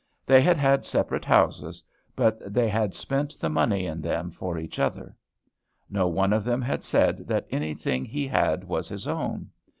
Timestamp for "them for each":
4.01-4.79